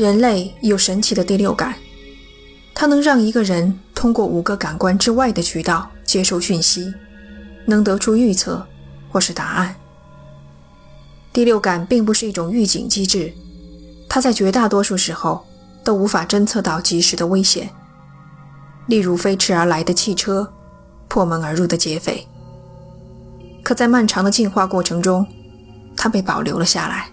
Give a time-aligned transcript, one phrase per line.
[0.00, 1.74] 人类有神奇的第六感，
[2.74, 6.94] 它能让一个人通过五个感官之外的渠道接收讯息，
[7.66, 8.66] 能得出预测
[9.10, 9.76] 或是答案。
[11.34, 13.30] 第六感并不是一种预警机制，
[14.08, 15.46] 它在绝大多数时候
[15.84, 17.68] 都无法侦测到及时的危险，
[18.86, 20.50] 例如飞驰而来的汽车、
[21.08, 22.26] 破门而入的劫匪。
[23.62, 25.26] 可在漫长的进化过程中，
[25.94, 27.10] 它被保留了下来。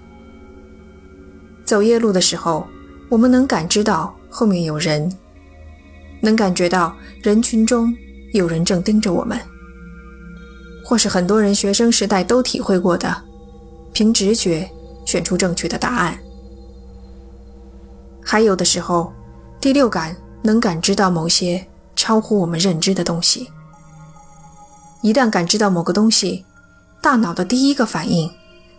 [1.65, 2.65] 走夜路的时候，
[3.09, 5.11] 我们能感知到后面有人，
[6.19, 7.95] 能感觉到人群中
[8.33, 9.39] 有人正盯着我们，
[10.83, 13.23] 或是很多人学生时代都体会过的，
[13.93, 14.69] 凭直觉
[15.05, 16.17] 选出正确的答案。
[18.21, 19.13] 还有的时候，
[19.61, 21.65] 第六感能感知到某些
[21.95, 23.49] 超乎我们认知的东西。
[25.01, 26.43] 一旦感知到某个东西，
[27.01, 28.29] 大脑的第一个反应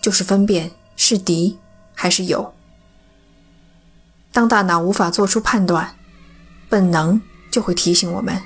[0.03, 1.57] 就是分辨是敌
[1.95, 2.53] 还是友。
[4.39, 5.97] 当大脑无法做出判断，
[6.69, 8.41] 本能就会提醒我们：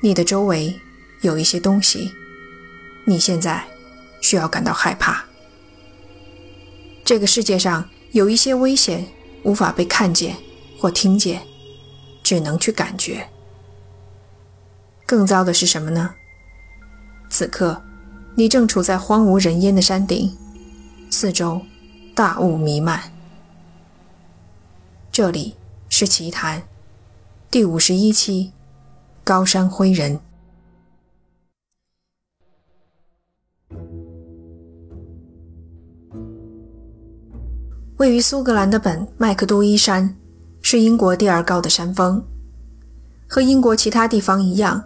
[0.00, 0.80] 你的周围
[1.20, 2.12] 有一些东西，
[3.04, 3.64] 你现在
[4.20, 5.26] 需要感到害怕。
[7.04, 9.06] 这个世界上有一些危险
[9.44, 10.34] 无法被看见
[10.80, 11.42] 或听见，
[12.24, 13.28] 只能去感觉。
[15.06, 16.16] 更糟的是什么呢？
[17.30, 17.80] 此刻，
[18.34, 20.36] 你正处在荒无人烟的山顶，
[21.12, 21.62] 四周
[22.12, 23.13] 大雾弥漫。
[25.14, 25.54] 这里
[25.88, 26.60] 是奇谈
[27.48, 28.50] 第五十一期，
[29.22, 30.18] 高山灰人。
[37.98, 40.16] 位于苏格兰的本麦克都伊山
[40.60, 42.20] 是英国第二高的山峰，
[43.28, 44.82] 和英国其他地方一样，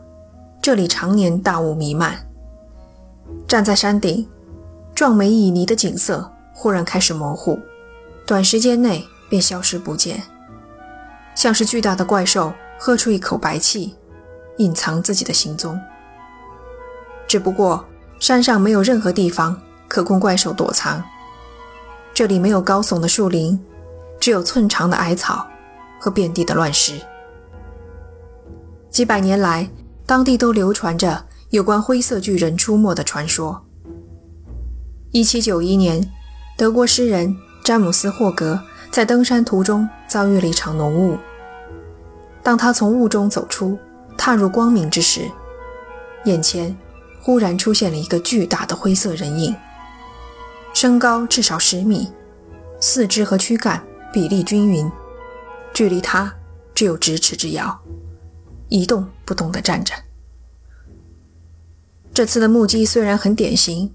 [0.60, 2.14] 这里常年大雾弥漫。
[3.46, 4.28] 站在山顶，
[4.94, 7.58] 壮美旖旎的景色忽然开始模糊，
[8.26, 9.02] 短时间内。
[9.28, 10.22] 便消失不见，
[11.34, 13.94] 像是巨大的怪兽喝出一口白气，
[14.56, 15.78] 隐藏自己的行踪。
[17.26, 17.84] 只不过
[18.18, 21.02] 山上没有任何地方可供怪兽躲藏，
[22.14, 23.58] 这里没有高耸的树林，
[24.18, 25.46] 只有寸长的矮草
[26.00, 26.94] 和遍地的乱石。
[28.90, 29.68] 几百年来，
[30.06, 33.62] 当地都流传着有关灰色巨人出没的传说。
[35.12, 36.12] 1791年，
[36.56, 38.60] 德国诗人詹姆斯·霍格。
[38.90, 41.16] 在登山途中遭遇了一场浓雾。
[42.42, 43.78] 当他从雾中走出，
[44.16, 45.30] 踏入光明之时，
[46.24, 46.76] 眼前
[47.20, 49.54] 忽然出现了一个巨大的灰色人影，
[50.72, 52.10] 身高至少十米，
[52.80, 53.82] 四肢和躯干
[54.12, 54.90] 比例均匀，
[55.74, 56.32] 距离他
[56.74, 57.78] 只有咫尺之遥，
[58.68, 59.94] 一动不动地站着。
[62.14, 63.94] 这次的目击虽然很典型，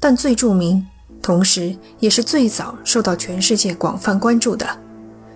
[0.00, 0.86] 但最著名。
[1.22, 4.66] 同时，也是最早受到全世界广泛关注的，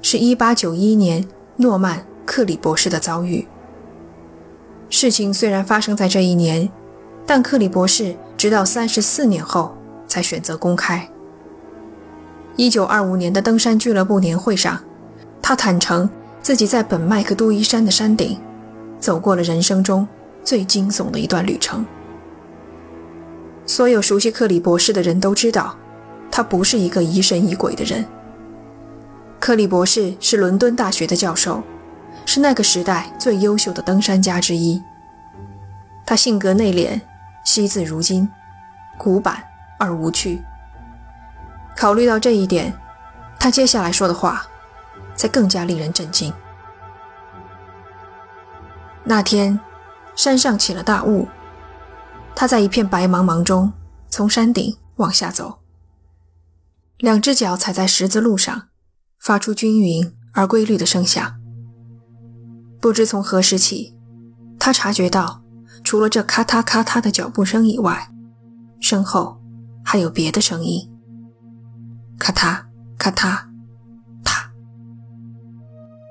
[0.02, 1.24] 是一八九一年
[1.56, 3.46] 诺曼·克里博士的遭遇。
[4.90, 6.68] 事情虽然发生在这一年，
[7.24, 9.76] 但克里博士直到三十四年后
[10.08, 11.08] 才选择公开。
[12.56, 14.80] 一九二五年的登山俱乐部年会上，
[15.40, 16.10] 他坦诚
[16.42, 18.40] 自己在本麦克多伊山的山顶，
[18.98, 20.08] 走过了人生中
[20.42, 21.86] 最惊悚的一段旅程。
[23.66, 25.76] 所有熟悉克里博士的人都知道，
[26.30, 28.04] 他不是一个疑神疑鬼的人。
[29.40, 31.62] 克里博士是伦敦大学的教授，
[32.24, 34.82] 是那个时代最优秀的登山家之一。
[36.06, 37.00] 他性格内敛，
[37.44, 38.28] 惜字如金，
[38.96, 39.42] 古板
[39.78, 40.40] 而无趣。
[41.76, 42.72] 考虑到这一点，
[43.38, 44.46] 他接下来说的话
[45.14, 46.32] 才更加令人震惊。
[49.04, 49.58] 那天，
[50.14, 51.28] 山上起了大雾。
[52.38, 53.72] 他在一片白茫茫中
[54.10, 55.60] 从山顶往下走，
[56.98, 58.68] 两只脚踩在石子路上，
[59.18, 61.40] 发出均匀而规律的声响。
[62.78, 63.96] 不知从何时起，
[64.58, 65.42] 他察觉到，
[65.82, 68.12] 除了这咔嗒咔嗒的脚步声以外，
[68.80, 69.40] 身后
[69.82, 70.92] 还有别的声音。
[72.18, 72.62] 咔嗒
[72.98, 73.46] 咔嗒，
[74.22, 74.52] 啪！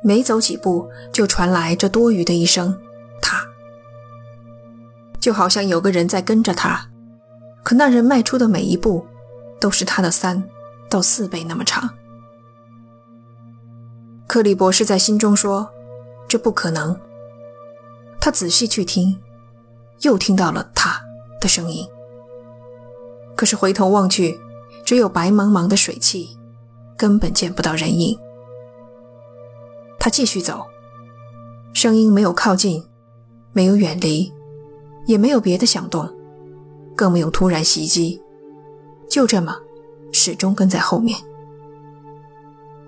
[0.03, 2.75] 每走几步就传来这多余的一声。
[5.25, 6.87] 就好像有个人在跟着他，
[7.63, 9.03] 可那人迈出的每一步
[9.59, 10.47] 都是他的三
[10.87, 11.89] 到四倍那么长。
[14.27, 15.67] 克里博士在心中说
[16.29, 16.95] ：“这不可能。”
[18.21, 19.19] 他仔细去听，
[20.01, 21.01] 又听到了他
[21.41, 21.87] 的声音。
[23.35, 24.39] 可是回头望去，
[24.83, 26.37] 只有白茫茫的水汽，
[26.95, 28.15] 根本见不到人影。
[29.97, 30.67] 他继续走，
[31.73, 32.85] 声音没有靠近，
[33.53, 34.31] 没有远离。
[35.05, 36.09] 也没有别的响动，
[36.95, 38.21] 更没有突然袭击，
[39.09, 39.55] 就这么
[40.11, 41.17] 始终跟在后面。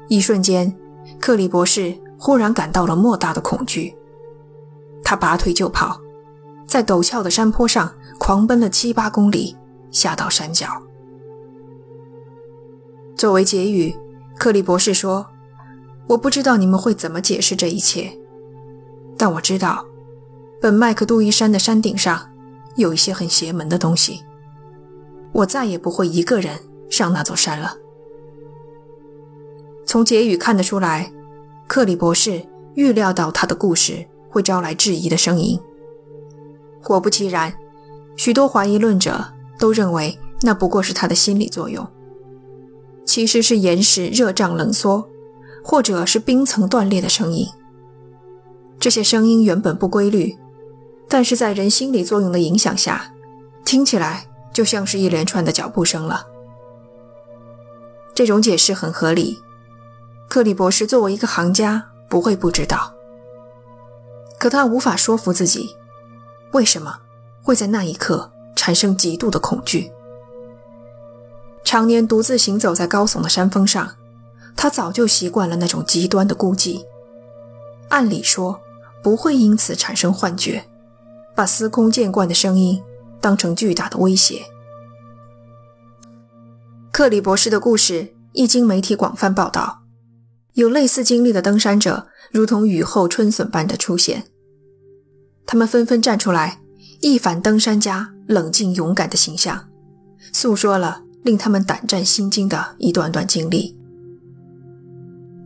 [0.08, 0.76] 一瞬间，
[1.20, 3.96] 克里博士忽然感到了莫大的恐惧。
[5.04, 6.02] 他拔腿就跑，
[6.66, 9.56] 在陡峭的山坡上狂奔了七八公里，
[9.92, 10.82] 下到山脚。
[13.16, 13.96] 作为结语，
[14.38, 15.28] 克里博士说
[16.08, 18.18] ：“我不知道你们会怎么解释这一切，
[19.18, 19.86] 但我知道，
[20.62, 22.30] 本麦克杜伊山的山顶上
[22.76, 24.24] 有一些很邪门的东西。
[25.32, 26.60] 我再也不会一个人
[26.90, 27.76] 上那座山了。”
[29.86, 31.12] 从结语看得出来，
[31.68, 32.46] 克里博士
[32.76, 34.08] 预料到他的故事。
[34.30, 35.60] 会招来质疑的声音。
[36.84, 37.52] 果不其然，
[38.16, 41.88] 许多怀疑论者都认为那不过是他的心理作用，
[43.04, 45.10] 其实是岩石热胀冷缩，
[45.64, 47.48] 或者是冰层断裂的声音。
[48.80, 50.38] 这些声音原本不规律，
[51.10, 53.14] 但是在人心理作用的影响下，
[53.64, 56.28] 听起来就像是一连串的脚步声了。
[58.14, 59.42] 这种解释很合理，
[60.28, 62.94] 克里博士作为一个行家，不会不知道。
[64.40, 65.76] 可他无法说服自己，
[66.52, 67.00] 为什么
[67.44, 69.92] 会在那一刻产生极度的恐惧？
[71.64, 73.96] 常年独自行走在高耸的山峰上，
[74.56, 76.86] 他早就习惯了那种极端的孤寂。
[77.90, 78.60] 按理说
[79.02, 80.68] 不会因此产生幻觉，
[81.38, 82.82] 把司空见惯的声音
[83.22, 84.42] 当成巨大的威胁。
[86.92, 89.84] 克里博士的故事一经媒体广泛报道，
[90.54, 92.08] 有类似经历的登山者。
[92.32, 94.26] 如同雨后春笋般的出现，
[95.46, 96.60] 他们纷纷站出来，
[97.00, 99.70] 一反登山家冷静勇敢的形象，
[100.34, 103.78] 诉说了令他们胆战心惊的一段段经历。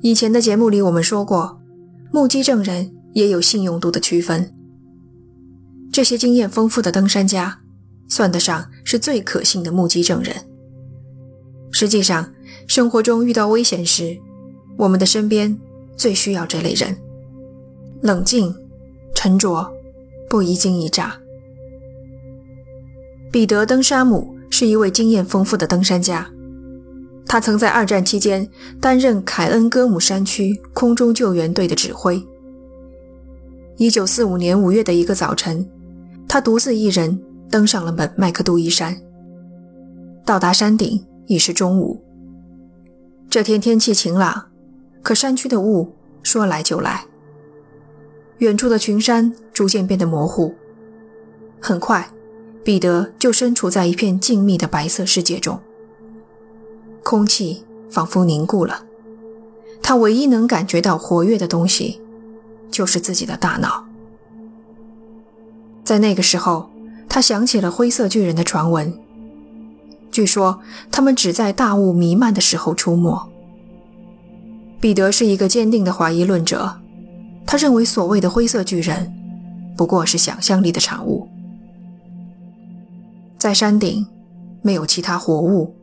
[0.02, 1.60] 以前的节目里我们说过，
[2.12, 4.52] 目击证人也有信用度的区分。
[5.92, 7.60] 这些经验丰富的登山家，
[8.08, 10.36] 算得上是最可信的目击证人。
[11.72, 12.34] 实际上，
[12.68, 14.18] 生活中遇到危险时，
[14.78, 15.60] 我们的身边。
[15.98, 16.98] 最需要这类人，
[18.02, 18.56] 冷静、
[19.14, 19.72] 沉着，
[20.28, 21.16] 不一惊一乍。
[23.32, 26.28] 彼得·登山姆是一位经验丰富的登山家，
[27.28, 28.50] 他曾在二战期间
[28.80, 32.20] 担任凯恩戈姆山区空中救援队的指挥。
[33.78, 35.70] 1945年5月的一个早晨，
[36.34, 38.98] 他独自一人登上了本麦克杜伊山。
[40.24, 42.02] 到达山顶已是中午。
[43.30, 44.46] 这天天气晴朗。
[45.04, 45.94] 可山区的雾
[46.24, 47.04] 说来就来，
[48.38, 50.56] 远处的群山逐渐变得模糊。
[51.60, 52.10] 很快，
[52.64, 55.60] 彼得就身处在一片静谧的白色世界中，
[57.04, 58.86] 空气仿佛凝固了。
[59.82, 62.00] 他唯一能感觉到活跃的东西，
[62.70, 63.91] 就是自己的大脑。
[65.92, 66.70] 在那个时候，
[67.10, 68.98] 他想起了灰色巨人的传闻，
[70.10, 73.30] 据说他们只在大雾弥漫的时候出没。
[74.80, 76.80] 彼得是一个坚定的怀疑论者，
[77.46, 79.14] 他认为所谓的灰色巨人
[79.76, 81.28] 不过是想象力的产物。
[83.38, 84.08] 在山顶，
[84.62, 85.76] 没有其他活物，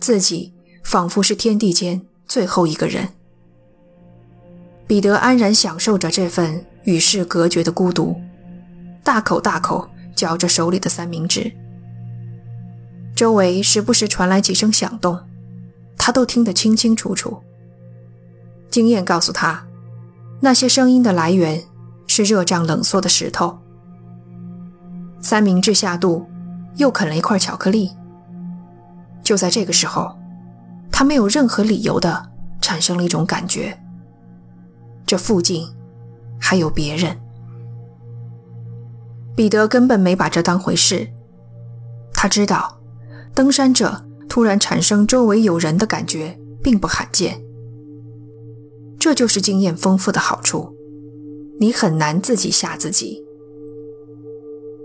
[0.00, 3.06] 自己仿佛是天地间最后一个人。
[4.86, 8.18] 彼得安然享受着这份与世隔绝的孤独，
[9.02, 11.50] 大口大口嚼着手里的三明治。
[13.14, 15.18] 周围时不时传来几声响动，
[15.96, 17.42] 他都听得清清楚楚。
[18.70, 19.66] 经验告诉他，
[20.40, 21.64] 那些声音的来源
[22.06, 23.58] 是热胀冷缩的石头。
[25.20, 26.26] 三明治下肚，
[26.76, 27.90] 又啃了一块巧克力。
[29.22, 30.16] 就在这个时候，
[30.92, 33.76] 他没有任何理由的产生了一种感觉：
[35.04, 35.68] 这附近
[36.40, 37.18] 还有别人。
[39.38, 41.06] 彼得根本没把这当回事。
[42.12, 42.80] 他知道，
[43.36, 47.40] 登山者突然产生周围有人的感觉并不罕见。
[48.98, 50.74] 这就是经验丰富的好处，
[51.60, 53.24] 你很难自己吓自己。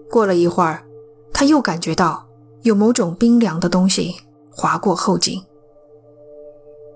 [0.07, 0.85] 过了一会儿，
[1.33, 2.27] 他又感觉到
[2.61, 4.13] 有某种冰凉的东西
[4.51, 5.41] 划过后颈。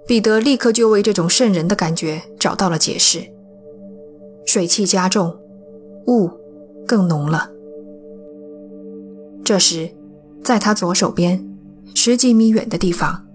[0.05, 3.27] 彼得立刻就为这种渗人的感觉找到了解释：
[4.45, 5.35] 水汽加重，
[6.05, 6.29] 雾
[6.87, 7.51] 更浓了。
[9.43, 9.93] 这时，
[10.43, 11.45] 在他左手边
[11.93, 13.25] 十几米远的地方，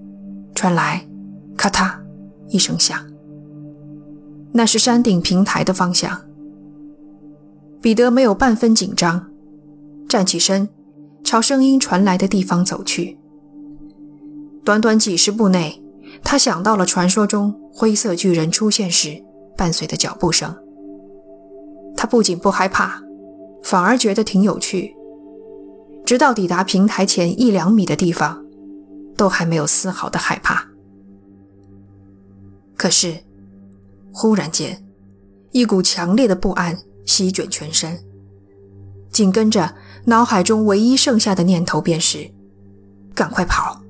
[0.55, 1.07] 传来
[1.57, 1.95] “咔嗒”
[2.49, 2.99] 一声响。
[4.53, 6.21] 那是山顶平台的方向。
[7.81, 9.31] 彼得没有半分紧张，
[10.09, 10.69] 站起身，
[11.25, 13.19] 朝声音传来的地方走去。
[14.65, 15.83] 短短几十步内，
[16.23, 19.25] 他想到了传说中灰色巨人出现时
[19.57, 20.55] 伴随的脚步声。
[21.97, 23.03] 他不仅不害怕，
[23.63, 24.95] 反而觉得挺有趣。
[26.05, 28.45] 直到抵达平台前一两米的地方，
[29.17, 30.67] 都还没有丝毫的害怕。
[32.77, 33.17] 可是，
[34.13, 34.85] 忽然间，
[35.53, 36.77] 一股强烈的不安
[37.07, 37.99] 席卷全身，
[39.11, 39.75] 紧跟着，
[40.07, 42.29] 脑海中唯一剩下的念头便是：
[43.15, 43.81] 赶快跑！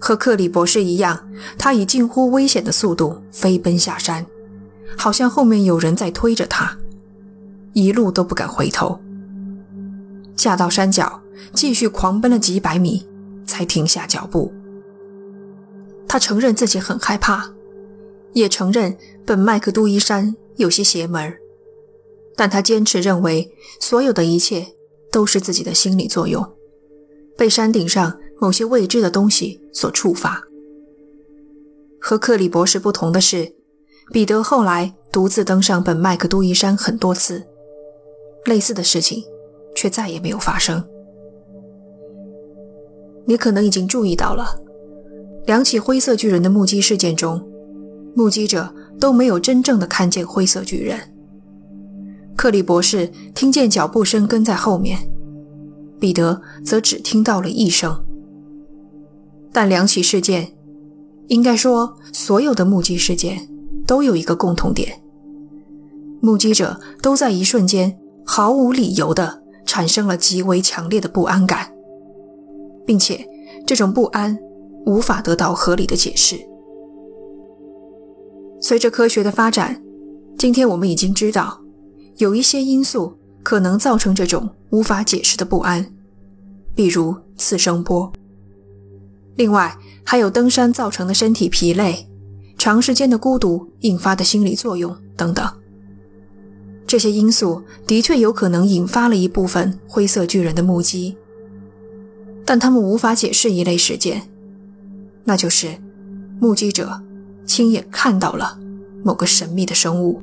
[0.00, 4.26] 和克里博士一样，他以近乎危险的速度飞奔下山，
[4.96, 6.76] 好像后面有人在推着他，
[7.72, 9.00] 一路都不敢回头。
[10.36, 13.06] 下到山脚，继续狂奔了几百米，
[13.46, 14.52] 才停下脚步。
[16.08, 17.52] 他承认自己很害怕，
[18.32, 21.34] 也承认本麦克杜伊山有些邪门，
[22.36, 24.66] 但他坚持认为所有的一切
[25.10, 26.46] 都是自己的心理作用，
[27.36, 28.18] 被山顶上。
[28.40, 30.42] 某些未知的东西所触发。
[32.00, 33.54] 和克里博士不同的是，
[34.12, 37.46] 彼得后来独自登上本麦克杜伊山很多次，
[38.46, 39.22] 类似的事情
[39.74, 40.82] 却再也没有发生。
[43.24, 44.44] 你可能已经注意到了，
[45.46, 47.40] 两起灰色巨人的目击事件中，
[48.14, 50.98] 目击者都没有真正的看见灰色巨人。
[52.34, 54.98] 克里博士听见脚步声跟在后面，
[56.00, 58.04] 彼得则只听到了一声。
[59.52, 60.52] 但两起事件，
[61.28, 63.48] 应该说所有的目击事件，
[63.86, 65.00] 都有一个共同点：
[66.20, 71.72] 目击者都在一瞬间毫无理由地产生了极为强烈的不安感，
[72.86, 73.26] 并且
[73.66, 74.38] 这种不安
[74.86, 76.38] 无法得到合理的解释。
[78.60, 79.82] 随着科学的发展，
[80.38, 81.60] 今天我们已经知道，
[82.18, 85.92] 有一些因素可能造成这种无法解释的不安，
[86.74, 88.12] 比如次声波。
[89.36, 92.08] 另外，还有登山造成的身体疲累、
[92.58, 95.61] 长时间的孤独引发的心理作用等等。
[96.92, 101.16] 这些因素的确有可能引发了一部分灰色巨人的目击，
[102.44, 104.30] 但他们无法解释一类事件，
[105.24, 105.78] 那就是
[106.38, 107.02] 目击者
[107.46, 108.58] 亲眼看到了
[109.02, 110.20] 某个神秘的生物。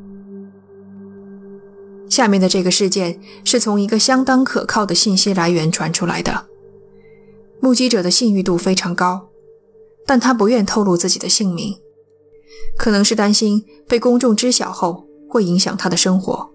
[2.07, 6.45] 下面的这个事件是从一个相当可靠的信息来源传出来的。
[7.59, 9.29] 目击者的信誉度非常高，
[10.05, 11.75] 但他不愿透露自己的姓名，
[12.77, 16.48] 可能是担心被公众知晓后会影响他的生活。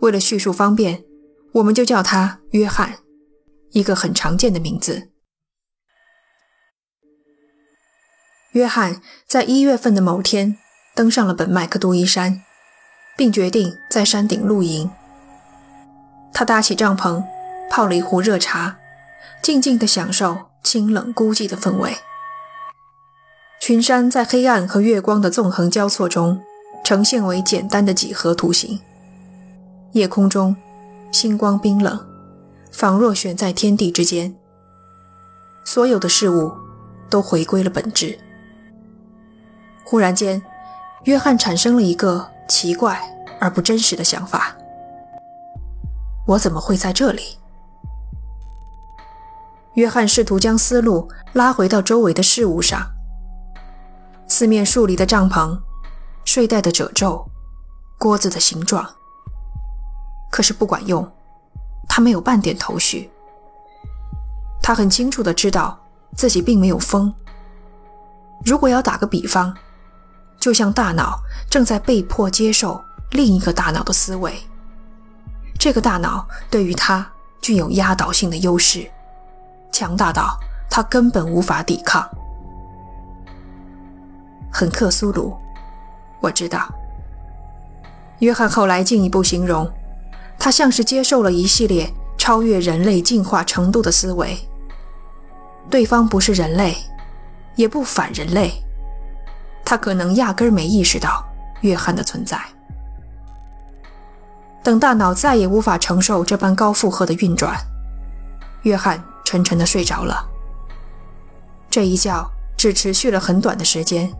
[0.00, 1.04] 为了叙述方便，
[1.52, 2.98] 我们就叫他约翰，
[3.70, 5.10] 一个很常见的名字。
[8.52, 10.56] 约翰在一月份的某天
[10.94, 12.42] 登上了本麦克杜伊山，
[13.16, 14.90] 并决定在山顶露营。
[16.32, 17.24] 他搭起帐篷，
[17.70, 18.78] 泡了一壶热茶。
[19.40, 21.96] 静静地享受清冷孤寂的氛围。
[23.60, 26.42] 群山在黑暗和月光的纵横交错中，
[26.84, 28.80] 呈现为简单的几何图形。
[29.98, 30.54] 夜空中，
[31.10, 32.06] 星光冰冷，
[32.70, 34.32] 仿若悬在天地之间。
[35.64, 36.56] 所有的事物
[37.10, 38.16] 都回归了本质。
[39.84, 40.40] 忽然间，
[41.04, 43.02] 约翰产生了一个奇怪
[43.40, 44.56] 而不真实的想法：
[46.28, 47.36] 我怎么会在这里？
[49.74, 52.80] 约翰试图将思路拉回到周围的事物上：
[54.28, 55.58] 四面树立的帐篷、
[56.24, 57.28] 睡袋的褶皱、
[57.98, 58.97] 锅子的形状。
[60.30, 61.10] 可是不管用，
[61.88, 63.10] 他没有半点头绪。
[64.62, 65.78] 他很清楚的知道
[66.14, 67.12] 自己并没有疯。
[68.44, 69.54] 如果要打个比方，
[70.38, 71.18] 就像大脑
[71.50, 72.80] 正在被迫接受
[73.10, 74.34] 另一个大脑的思维，
[75.58, 78.88] 这个大脑对于他具有压倒性的优势。
[79.72, 82.08] 强大到他根本无法抵抗。
[84.52, 85.36] 很克苏鲁，
[86.20, 86.68] 我知道。
[88.20, 89.70] 约翰后来进一步形容，
[90.38, 94.38] 他像是接受了一系列超越人类进化程度的思维。
[95.70, 96.76] 对方不是人类，
[97.56, 98.52] 也不反人类，
[99.64, 101.24] 他可能压根儿没意识到
[101.62, 102.40] 约翰的存在。
[104.62, 107.56] 等大脑再也无法承受这般高负荷的运转，
[108.62, 109.02] 约翰。
[109.24, 110.26] 沉沉的睡着了。
[111.68, 112.26] 这一觉
[112.56, 114.10] 只持续了很短的时间。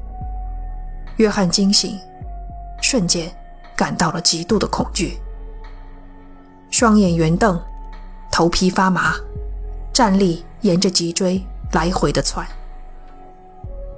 [1.17, 1.99] 约翰惊醒，
[2.83, 3.35] 瞬间
[3.75, 5.19] 感到了极度的恐惧，
[6.71, 7.61] 双眼圆瞪，
[8.31, 9.15] 头皮发麻，
[9.93, 12.47] 站立沿着脊椎来回的窜。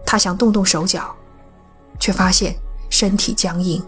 [0.07, 1.15] 他想动动手脚，
[1.99, 2.55] 却发现
[2.89, 3.83] 身体僵硬。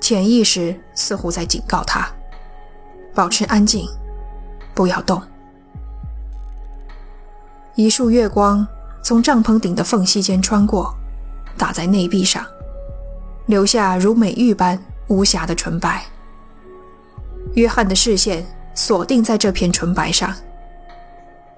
[0.00, 2.08] 潜意识似乎在警告他：
[3.14, 3.88] 保持安静，
[4.74, 5.20] 不要动。
[7.74, 8.66] 一束月光
[9.02, 10.94] 从帐篷顶的缝隙间穿过，
[11.56, 12.44] 打在内壁上，
[13.46, 14.78] 留下如美玉般
[15.08, 16.04] 无瑕的纯白。
[17.56, 18.44] 约翰的视线
[18.74, 20.34] 锁定在这片纯白上，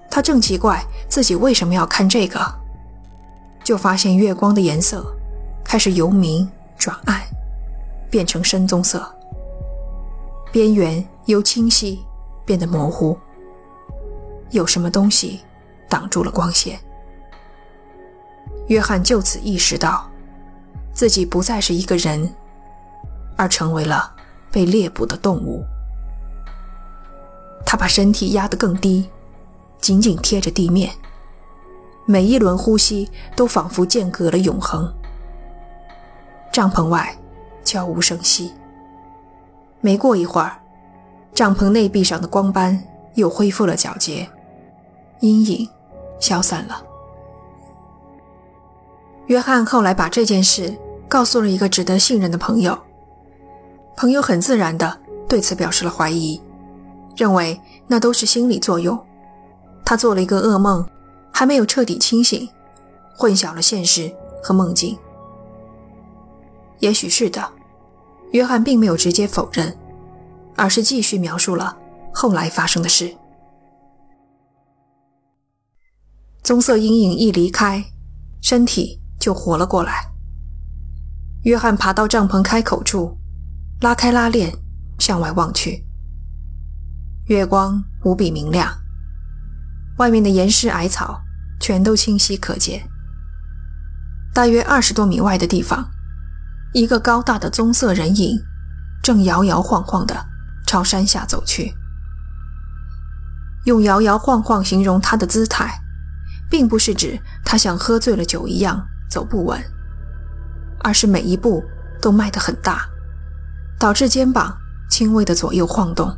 [0.09, 2.39] 他正奇怪自己为什么要看这个，
[3.65, 5.05] 就发现月光的颜色
[5.61, 7.21] 开始由明转暗，
[8.09, 9.13] 变成深棕色，
[10.53, 11.99] 边缘由清晰
[12.45, 13.17] 变得模糊，
[14.51, 15.41] 有什么东西
[15.89, 16.79] 挡住了光线。
[18.67, 20.09] 约翰就此意识到，
[20.93, 22.33] 自己不再是一个人，
[23.35, 24.15] 而成为了
[24.49, 25.61] 被猎捕的动物。
[27.65, 29.09] 他把身体压得更低，
[29.79, 30.91] 紧紧贴着地面。
[32.05, 34.91] 每一轮呼吸都仿佛间隔了永恒。
[36.51, 37.15] 帐篷外
[37.63, 38.51] 悄无声息。
[39.81, 40.59] 没过一会儿，
[41.33, 44.27] 帐篷内壁上的光斑又恢复了皎洁，
[45.19, 45.69] 阴影
[46.19, 46.83] 消散了。
[49.27, 50.75] 约翰后来把这件事
[51.07, 52.75] 告诉了一个值得信任的朋友，
[53.95, 56.41] 朋友很自然地对此表示了怀疑，
[57.19, 58.97] 认为那都是心理作用，
[59.83, 60.87] 他做了一个噩梦。
[61.31, 62.49] 还没有彻底清醒，
[63.15, 64.97] 混淆了现实和梦境。
[66.79, 67.49] 也许是的，
[68.31, 69.73] 约翰并没有直接否认，
[70.57, 71.77] 而是继续描述了
[72.13, 73.15] 后来发生的事。
[76.43, 77.85] 棕色阴影一离开，
[78.41, 80.11] 身体就活了过来。
[81.43, 83.15] 约翰爬到帐篷开口处，
[83.79, 84.51] 拉开拉链，
[84.99, 85.85] 向外望去。
[87.29, 88.75] 月光无比明亮，
[89.99, 91.21] 外面的岩石矮草。
[91.59, 92.89] 全都清晰可见。
[94.33, 95.91] 大约二十多米外的地方，
[96.73, 98.39] 一个高大的棕色人影
[99.03, 100.15] 正摇摇晃晃地
[100.65, 101.75] 朝山下走去。
[103.65, 105.81] 用摇摇晃晃形容他的姿态，
[106.49, 109.61] 并不是指他像喝醉了酒一样走不稳，
[110.79, 111.63] 而是每一步
[112.01, 112.87] 都迈得很大，
[113.77, 114.57] 导致肩膀
[114.89, 116.17] 轻微的左右晃动。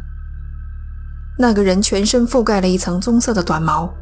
[1.37, 3.93] 那个人全身覆盖了一层棕色的短毛，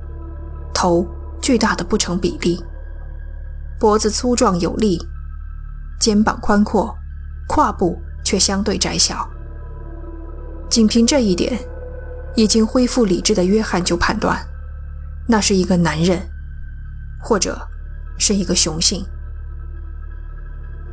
[0.74, 1.08] 头。
[1.42, 2.62] 巨大的不成比例，
[3.80, 5.02] 脖子粗壮有力，
[5.98, 6.94] 肩膀宽阔，
[7.48, 9.28] 胯部却相对窄小。
[10.70, 11.58] 仅凭这一点，
[12.36, 14.38] 已经恢复理智的约翰就判断，
[15.30, 16.22] 那是一个男人，
[17.24, 17.58] 或者
[18.18, 19.04] 是一个雄性。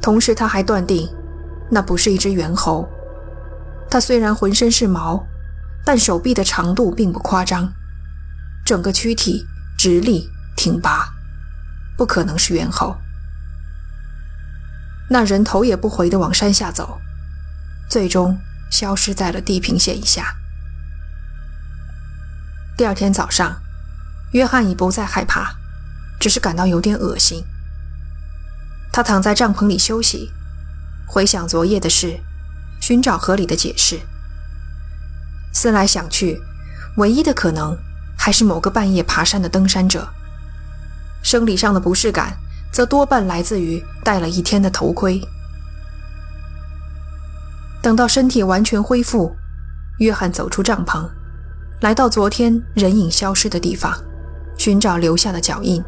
[0.00, 1.08] 同时，他还断定，
[1.68, 2.88] 那不是一只猿猴。
[3.90, 5.26] 它虽然浑身是毛，
[5.84, 7.72] 但手臂的长度并不夸张，
[8.64, 10.30] 整个躯体直立。
[10.58, 11.12] 挺拔，
[11.98, 12.96] 不可能是猿猴。
[15.10, 16.98] 那人头也不回地往山下走，
[17.90, 20.34] 最终消失在了地平线以下。
[22.74, 23.60] 第二天早上，
[24.32, 25.54] 约翰已不再害怕，
[26.18, 27.44] 只是感到有点恶心。
[28.90, 30.32] 他躺在帐篷里休息，
[31.06, 32.18] 回想昨夜的事，
[32.80, 34.00] 寻找合理的解释。
[35.56, 36.38] 思来想去，
[36.98, 37.74] 唯一的可能
[38.14, 40.06] 还是某个半夜爬山的登山者。
[41.22, 42.36] 生理上的不适感，
[42.70, 45.18] 则多半来自于戴了一天的头盔。
[47.80, 49.34] 等到身体完全恢复，
[49.98, 51.08] 约翰走出帐篷，
[51.80, 53.98] 来到昨天人影消失的地方，
[54.58, 55.82] 寻找留下的脚印。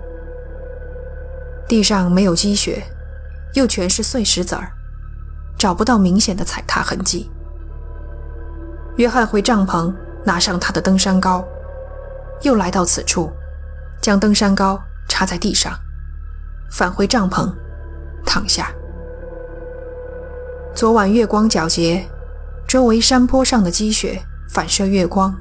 [1.68, 2.82] 地上没有积雪，
[3.52, 4.72] 又全是碎石子儿，
[5.58, 7.30] 找不到明显的踩踏痕迹。
[8.98, 11.46] 约翰回帐篷，拿上他的登山膏，
[12.42, 13.32] 又来到此处，
[14.02, 14.80] 将登山膏。
[15.10, 15.72] 插在地上，
[16.70, 17.50] 返回帐篷，
[18.24, 18.70] 躺下。
[20.74, 22.06] 昨晚月光皎洁，
[22.68, 25.34] 周围山坡上的积雪反射月光，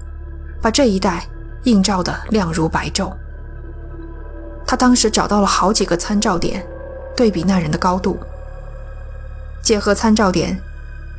[0.61, 1.23] 把这一带
[1.63, 3.11] 映照得亮如白昼。
[4.65, 6.65] 他当时找到了好几个参照点，
[7.15, 8.17] 对比那人的高度，
[9.61, 10.57] 结合参照点，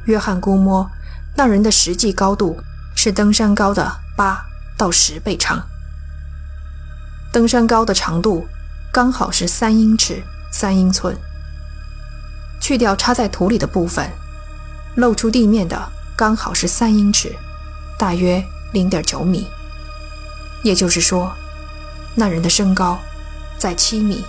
[0.07, 0.91] 约翰估摸
[1.37, 2.59] 那人的实际高度
[2.97, 4.45] 是登山高的八
[4.77, 5.63] 到十倍长。
[7.33, 8.47] 登山高的长度
[8.93, 11.17] 刚好是三英尺三英寸，
[12.61, 14.11] 去掉插在土里的部分，
[14.97, 17.33] 露出地面的刚好是三英尺，
[17.99, 19.47] 大约零点九米。
[20.65, 21.33] 也就是说，
[22.17, 22.99] 那人的身高
[23.59, 24.25] 在七米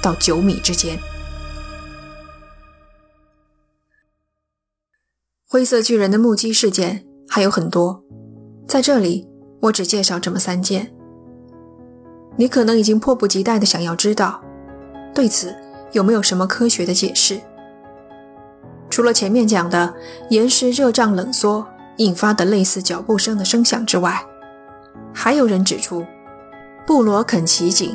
[0.00, 0.96] 到九米之间。
[5.52, 8.02] 灰色巨人的目击事件还有很多，
[8.66, 9.28] 在这里
[9.60, 10.90] 我只介绍这么三件。
[12.36, 14.42] 你可能已经迫不及待地想要知道，
[15.14, 15.54] 对此
[15.92, 17.38] 有没有什么科学的解释？
[18.88, 19.92] 除了前面讲的
[20.30, 24.24] 岩石热胀冷缩引发的类似脚步声的声响之外，
[25.12, 26.02] 还有人指出，
[26.86, 27.94] 布罗肯奇景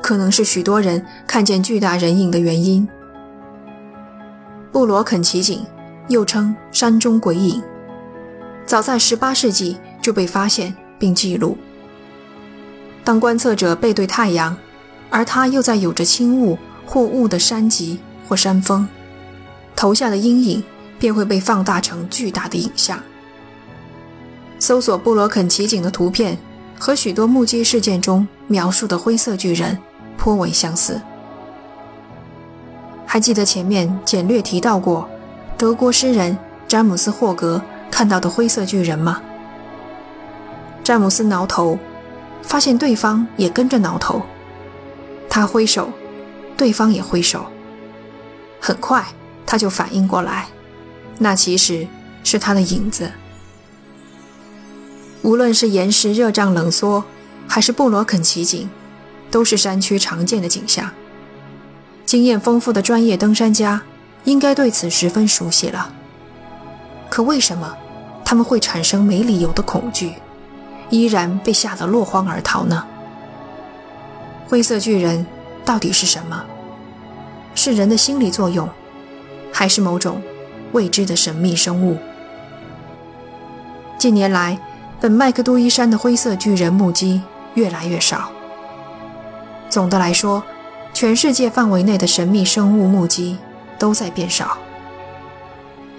[0.00, 2.88] 可能是许多人看见巨大人影的原因。
[4.72, 5.66] 布罗肯奇景
[6.08, 7.62] 又称山中鬼影，
[8.66, 11.56] 早在18世纪就被发现并记录。
[13.04, 14.56] 当观测者背对太阳，
[15.10, 18.86] 而他又在有着轻雾或雾的山脊或山峰，
[19.76, 20.62] 投下的阴影
[20.98, 23.00] 便会被放大成巨大的影像。
[24.58, 26.36] 搜索布罗肯奇景的图片，
[26.78, 29.78] 和许多目击事件中描述的灰色巨人
[30.16, 31.00] 颇为相似。
[33.06, 35.08] 还记得前面简略提到过，
[35.58, 39.20] 德国诗人詹姆斯·霍格看到的灰色巨人吗？
[40.84, 41.76] 詹姆斯挠头，
[42.44, 44.22] 发现对方也跟着挠头。
[45.28, 45.90] 他挥手，
[46.56, 47.44] 对方也挥手。
[48.60, 49.04] 很快，
[49.44, 50.46] 他就反应过来，
[51.18, 51.88] 那其实
[52.22, 53.10] 是他的影子。
[55.22, 57.02] 无论是岩石热胀冷缩，
[57.48, 58.70] 还是布罗肯奇景，
[59.28, 60.88] 都是山区常见的景象。
[62.06, 63.82] 经验丰富的专业登山家
[64.24, 65.92] 应该对此十分熟悉了。
[67.08, 67.76] 可为什么
[68.24, 70.14] 他们会产生没理由的恐惧？
[70.90, 72.84] 依然被吓得落荒而逃呢？
[74.48, 75.26] 灰色巨人
[75.64, 76.44] 到底是什么？
[77.54, 78.68] 是人的心理作用，
[79.52, 80.22] 还是某种
[80.72, 81.98] 未知的神秘生物？
[83.98, 84.58] 近年来，
[85.00, 87.20] 本麦克杜伊山的灰色巨人目击
[87.54, 88.30] 越来越少。
[89.68, 90.42] 总的来说，
[90.94, 93.36] 全世界范围内的神秘生物目击
[93.78, 94.58] 都在变少。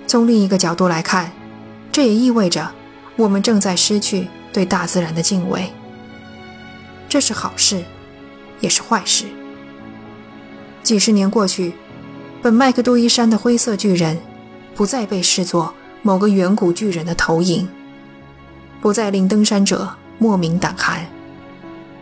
[0.06, 1.32] 从另一个角度来看，
[1.92, 2.72] 这也意味着
[3.16, 4.28] 我们正在失去。
[4.52, 5.72] 对大自然的敬畏，
[7.08, 7.84] 这是好事，
[8.60, 9.26] 也是坏事。
[10.82, 11.76] 几十年过去，
[12.42, 14.20] 本麦克杜伊山的灰色巨人
[14.74, 17.70] 不再被视作某个远古巨人的投影，
[18.82, 19.88] 不再令登山者
[20.18, 21.06] 莫名胆寒，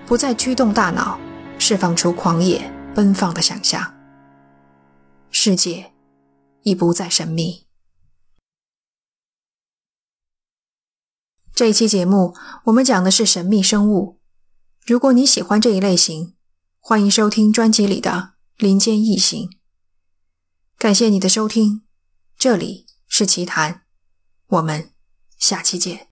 [0.06, 1.20] 不再驱动大脑
[1.60, 2.62] 释放出狂野
[2.96, 3.97] 奔放的想象。
[5.30, 5.94] 世界
[6.64, 7.68] 已不再神秘。
[11.54, 12.36] 这一期节目，
[12.66, 14.20] 我们讲的是神秘生物。
[14.86, 16.36] 如果你喜欢这一类型，
[16.80, 18.12] 欢迎收听专辑里的
[18.58, 19.50] 《林间异形》。
[20.78, 21.84] 感谢你的收听，
[22.38, 23.86] 这里是奇谈，
[24.46, 24.94] 我们
[25.38, 26.07] 下期见。